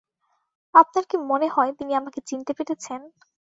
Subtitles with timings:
[0.75, 3.01] আপনার কি মনেহয় তিনি আমাকে চিনতে পেরেছেন?